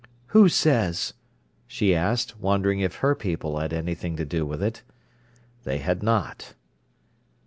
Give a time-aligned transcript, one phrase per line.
[0.29, 1.13] "Who says?"
[1.67, 4.81] she asked, wondering if her people had anything to do with it.
[5.63, 6.55] They had not.